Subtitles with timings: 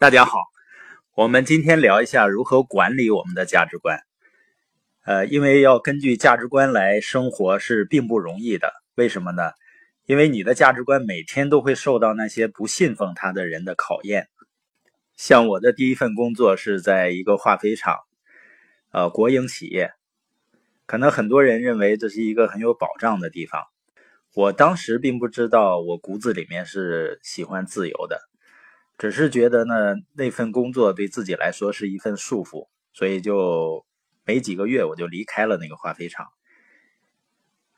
[0.00, 0.38] 大家好，
[1.14, 4.00] 我们今天聊一下如何管理我们的价值观。
[5.04, 8.72] 呃，因为要根据价值观来生活是并不容易的。
[8.94, 9.52] 为什么呢？
[10.06, 14.28] 因为你的价值观每天都会受到那些不信奉他的人的考验。
[15.18, 17.98] 像我的第一份工作是在一个化肥厂，
[18.92, 19.92] 呃，国营企业，
[20.86, 23.64] 可能很多人认为这是一个很有保障的地方。
[24.34, 28.29] 我当时并不知道，我骨子里面是喜欢自由的。
[29.00, 33.86] 只是觉得呢，那份工作对自己来说是一份束缚，所以就
[34.26, 36.26] 没几个月我就离开了那个化肥厂。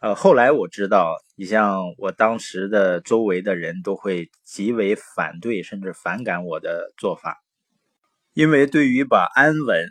[0.01, 7.45] 呃，后来我知道，你像我当时的周围的人都会极为反对，甚至反感我的做法，
[8.33, 9.89] 因为对于把安稳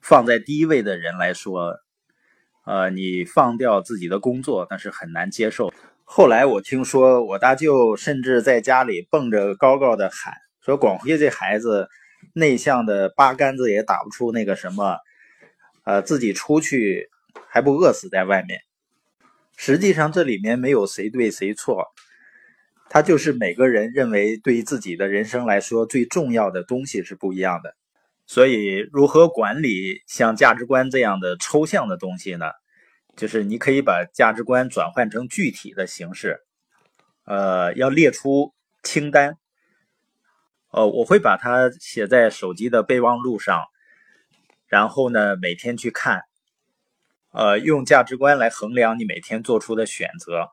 [0.00, 1.76] 放在第一位的人来说，
[2.64, 5.70] 呃，你放掉自己的工作那是很难接受。
[6.10, 10.32] 后来我听说，我大舅甚至在家里蹦着高高的喊
[10.64, 11.86] 说：“广辉这孩子
[12.32, 14.96] 内向的八竿子也打不出那个什么，
[15.84, 17.10] 呃，自己出去
[17.50, 18.58] 还不饿死在外面。”
[19.58, 21.84] 实际上这里面没有谁对谁错，
[22.88, 27.76] 他就是每个人认为对于自己的人生来说最重要的东西是不一样的。
[28.26, 32.46] 所以，如何管理像价值观这样的抽象的东西呢？
[33.18, 36.40] 就是你可以把价值观转换成具体的形式，
[37.24, 39.34] 呃，要列出清单，
[40.70, 43.64] 呃，我会把它写在手机的备忘录上，
[44.68, 46.22] 然后呢，每天去看，
[47.32, 50.48] 呃，用价值观来衡量你每天做出的选择，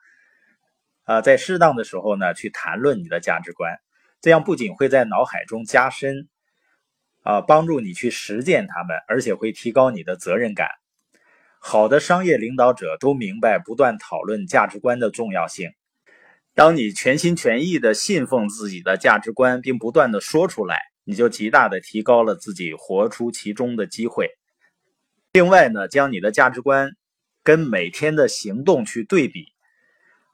[1.03, 3.77] 啊，在适当的时候呢，去谈论你的价值观，
[4.21, 6.27] 这样不仅会在脑海中加深，
[7.21, 10.67] 啊，帮助你去实践它们，而且会提高你的责任感。
[11.67, 15.71] 好的商业领导者都明白不断讨论价值观的重要性。
[16.53, 24.29] 当你全心全意的信奉自己的价值观，并不断的说出来，你就极大的提高了自己活出其中的机会。
[25.33, 26.91] 另外呢，将你的价值观
[27.41, 29.47] 跟每天的行动去对比，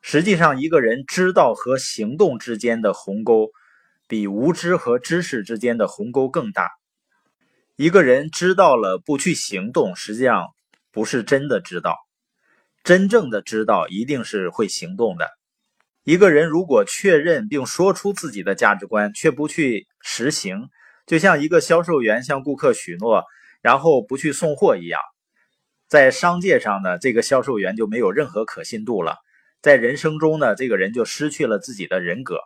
[0.01, 3.51] 实际上一个人知道和行动之间的鸿沟，
[4.05, 6.71] 比无知和知识之间的鸿沟更大。
[7.77, 10.49] 一个人知道了不去行动，实际上。
[10.91, 11.97] 不是真的知道，
[12.83, 15.29] 真正的知道一定是会行动的。
[16.03, 20.69] 一个人如果确认并说出自己的价值观，却不去实行，
[21.05, 23.23] 就像一个销售员向顾客许诺，
[23.61, 24.99] 然后不去送货一样，
[25.87, 29.17] 在商界上呢，这个销售员就没有任何可信度了。
[29.61, 32.39] 在人生中呢，这个人就失去了自己的人格。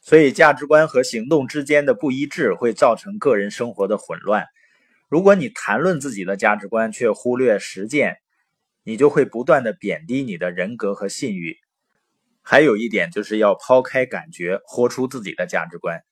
[0.00, 4.46] 所以，价值观和行动之间的不一致，会造成个人生活的混乱。
[5.08, 8.18] 如果你谈论自己的价值观，却忽略实践，
[8.84, 11.56] 你就会不断的贬低你的人格和信誉。
[12.42, 16.02] 还有一点就是要抛开感觉，活出自己的价值观。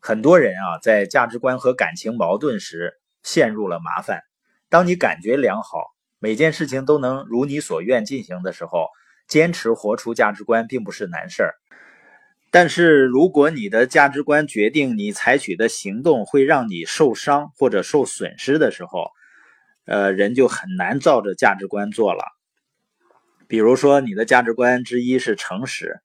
[0.00, 4.22] 很多人啊，在价值观和感情矛盾时陷入了麻烦。
[4.70, 5.84] 当你感觉良好，
[6.18, 8.88] 每件事情都能如你所愿进行的时候，
[9.28, 11.54] 坚持活出价值观并不是难事儿。
[12.56, 19.08] 但是，如果你的价值观决定你采取的行动会让你受伤或者受损失的时候，
[19.86, 22.22] 呃，人就很难照着价值观做了。
[23.48, 25.96] 比如说，你的价值观之一是诚实，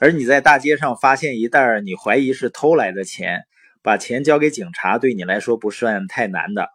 [0.00, 3.44] 而你在大街上发现一袋你怀疑是偷来的钱，
[3.80, 6.68] 把钱交给警察对你来说不算太难的。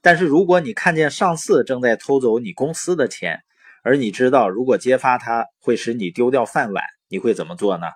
[0.00, 3.40] 但是，如果你看见上司正在偷走你公司的钱，
[3.82, 7.88] 而你知道如果揭发他会使你丢掉饭碗，你会怎么做呢？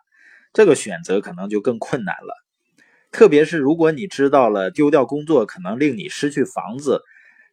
[0.56, 2.34] 这个选择可能就更困难了，
[3.12, 7.02] 特别是如果你知道了丢掉工作可能令你失去房子，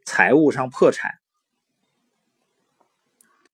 [0.06, 1.12] 财务上破产。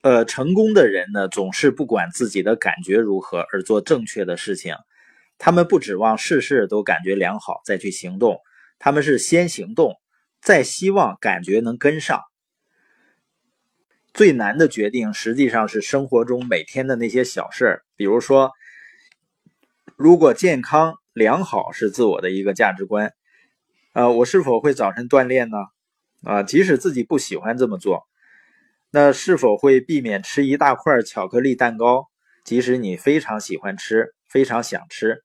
[0.04, 4.76] 呃，成功的人呢，总是不管自己的感觉如何而做正确的事情，
[5.40, 8.38] 他们不指望事事都感觉良好再去行动，
[8.78, 9.96] 他们是先行动，
[10.44, 12.22] 再希望感觉能跟上。
[14.14, 18.52] 最难的决定实际上是生活中每天的那些小事比如说。
[20.02, 23.12] 如果健康良好是自我的一个价值观，
[23.92, 25.58] 呃，我是否会早晨锻炼呢？
[26.24, 28.08] 啊，即使自己不喜欢这么做，
[28.92, 32.06] 那是否会避免吃一大块巧克力蛋糕？
[32.46, 35.22] 即使你非常喜欢吃，非常想吃，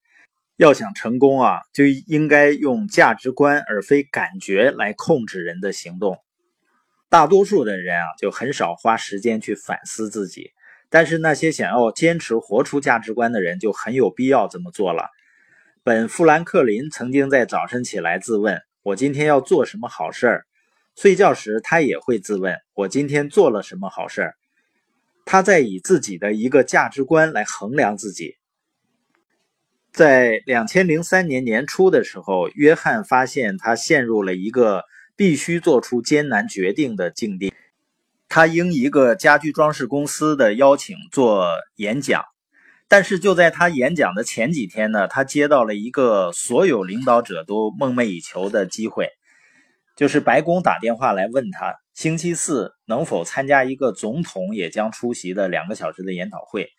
[0.57, 6.19] 要想成功啊，就应该用价值观而非感觉来控制人的行动。
[7.09, 10.51] 大多数的人啊，就很少花时间去反思自己。
[10.95, 15.09] 但是那些想要坚持活出价值观的人就很有必要这么做了。
[15.83, 20.47] 本·富兰克林曾经在早晨起来自问：“我今天要做什么好事儿？”
[20.95, 24.37] 睡觉时他也会自问：“我今天做了什么好事儿？”
[25.27, 28.37] 他在以自己的一个价值观来衡量自己。
[29.93, 34.85] 在两千零三年年初的时候，约翰发现他陷入了一个
[35.17, 37.54] 必须做出艰难决定的境地。
[38.35, 42.25] 他应一个家居装饰公司的邀请做演讲，
[42.89, 49.11] 但是就在他演讲的前几天呢，他接到了一个所有领导者都梦寐以求的机会，
[49.95, 56.71] 就是白宫打电话来问他星期四能否参加一个总统也将出席的两个小时的研讨会。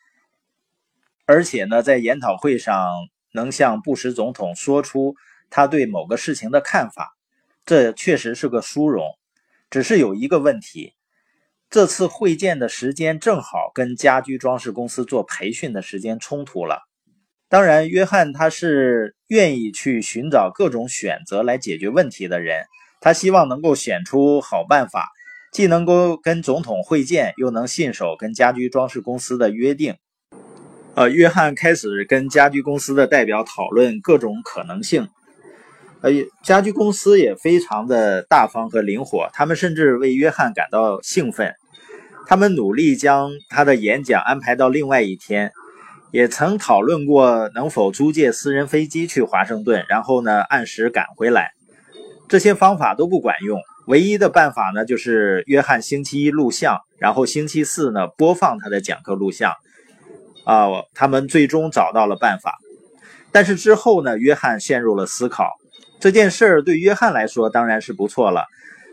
[1.25, 2.89] 而且呢，在研讨会上
[3.31, 5.15] 能向布什总统说出
[5.49, 7.15] 他对某个事情的看法，
[7.65, 9.05] 这确实是个殊荣。
[9.69, 10.93] 只是有一个问题，
[11.69, 16.79] 这次会见的时间正好跟家居装饰公司做培训的时间冲突了。
[17.49, 22.63] 当然，约翰他是愿意去寻找各种选择来解决问题的人，
[23.01, 25.09] 他希望能够选出好办法，
[25.51, 29.95] 既能够跟总统会见，又能信守跟家居装饰公司的约定。
[30.95, 35.09] 呃，约翰开始跟家居公司的代表讨论各种可能性。
[36.05, 36.11] 呃，
[36.43, 41.55] 家居公司也非常的大方和灵活，他们甚至为约翰感到兴奋。
[42.27, 45.51] 他们努力将他的演讲安排到另外一天，
[46.11, 51.53] 也曾讨论过能否租借私人飞机去华盛顿，然后呢按时赶回来。
[52.29, 59.55] 这些方法都不管用，唯一的办法呢就是约翰星期一录像，然后星期四呢播放他的讲课录像。
[60.43, 62.59] 啊，他们最终找到了办法，
[63.31, 64.19] 但是之后呢？
[64.19, 65.49] 约翰陷入了思考。
[65.99, 68.45] 这件事儿对约翰来说当然是不错了，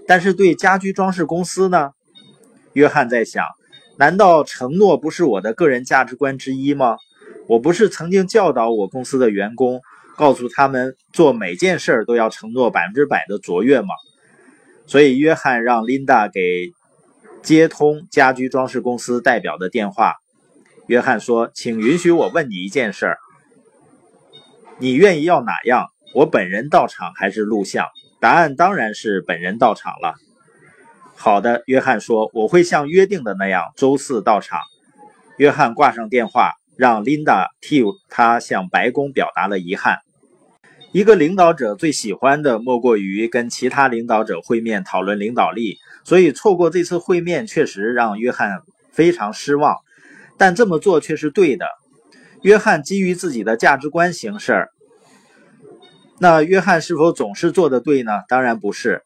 [0.07, 1.91] 但是对家居装饰公司呢？
[2.73, 3.45] 约翰在想：
[3.99, 6.97] 难道承诺不是我的个人价值观之一吗？
[7.49, 9.81] 我不是曾经教导我公司的员工，
[10.17, 13.89] 告诉他们做每件事儿都要承诺百分之百的卓越吗？
[14.87, 16.73] 所以，约翰让琳达给
[17.43, 20.17] 接通家居装饰公司代表的电话。
[20.87, 23.19] 约翰说：“请允许我问你一件事儿，
[24.79, 25.92] 你愿意要哪样？
[26.15, 27.89] 我本人到场还是录像？”
[28.21, 30.15] 答案当然是本人到场了。
[31.17, 34.61] 好的，约翰说：“我会像约定的那样，周四到场。”
[35.39, 39.99] 约翰挂上电话，让琳达替他向白宫表达了遗憾。
[40.93, 48.61] 一个领导者最喜欢的莫过于跟其他领导者会面讨论领导力，所以错过这次会面确实让约翰
[48.93, 49.77] 非常失望。
[50.37, 51.67] 但这么做却是对的。
[52.43, 54.69] 约翰基于自己的价值观行事。
[56.23, 58.13] 那约翰是否总是做的对呢？
[58.29, 59.03] 当然不是。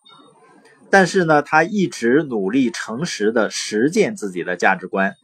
[0.90, 5.14] 但是呢，他一直努力诚实的实践自己的价值观。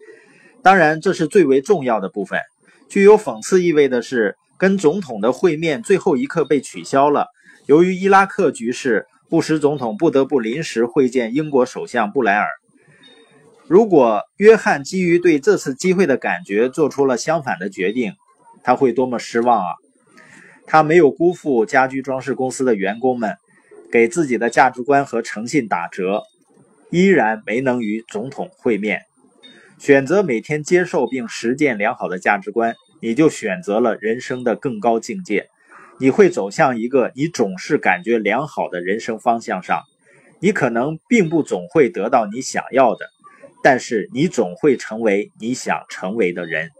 [0.63, 2.41] 当然，这是最为重要的部分。
[2.89, 7.27] 具有讽刺意味的是，跟总统的会面最后一刻被取消了。
[7.67, 12.49] 由于伊拉克局势，布什总统不得不临时会见英国首相布莱尔。
[13.67, 18.15] 如果约翰基于对这次机会的感觉做出了相反的决定，
[18.65, 19.73] 他会多么失望啊！
[20.67, 23.37] 他没有辜负家居装饰公司的员工们，
[23.91, 26.23] 给自己的价值观和诚信打折，
[26.91, 29.03] 依然没能与总统会面。
[29.79, 35.49] 选择每天接受并实践良好的价值观，你就选择了人生的更高境界。
[35.99, 39.83] 你会走向一个你总是感觉良好的人生方向上。
[40.41, 43.07] 你可能并不总会得到你想要的。
[43.65, 46.71] 但是你总会成为你想成为的人。